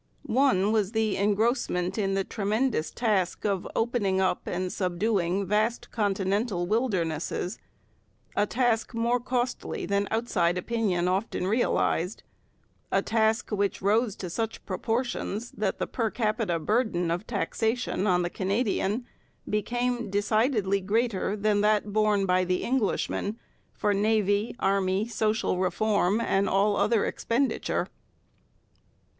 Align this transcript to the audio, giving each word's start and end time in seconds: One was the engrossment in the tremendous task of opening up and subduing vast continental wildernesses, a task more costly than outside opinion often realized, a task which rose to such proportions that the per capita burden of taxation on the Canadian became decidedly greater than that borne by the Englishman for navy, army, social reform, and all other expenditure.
One 0.25 0.71
was 0.71 0.93
the 0.93 1.15
engrossment 1.15 1.95
in 1.95 2.15
the 2.15 2.23
tremendous 2.23 2.89
task 2.89 3.45
of 3.45 3.67
opening 3.75 4.19
up 4.19 4.47
and 4.47 4.73
subduing 4.73 5.45
vast 5.45 5.91
continental 5.91 6.65
wildernesses, 6.65 7.59
a 8.35 8.47
task 8.47 8.95
more 8.95 9.19
costly 9.19 9.85
than 9.85 10.07
outside 10.09 10.57
opinion 10.57 11.07
often 11.07 11.45
realized, 11.45 12.23
a 12.91 13.03
task 13.03 13.51
which 13.51 13.79
rose 13.83 14.15
to 14.15 14.29
such 14.31 14.65
proportions 14.65 15.51
that 15.51 15.77
the 15.77 15.85
per 15.85 16.09
capita 16.09 16.57
burden 16.57 17.11
of 17.11 17.27
taxation 17.27 18.07
on 18.07 18.23
the 18.23 18.31
Canadian 18.31 19.05
became 19.47 20.09
decidedly 20.09 20.81
greater 20.81 21.35
than 21.35 21.61
that 21.61 21.93
borne 21.93 22.25
by 22.25 22.43
the 22.43 22.63
Englishman 22.63 23.37
for 23.71 23.93
navy, 23.93 24.55
army, 24.57 25.07
social 25.07 25.59
reform, 25.59 26.19
and 26.19 26.49
all 26.49 26.75
other 26.75 27.05
expenditure. 27.05 27.87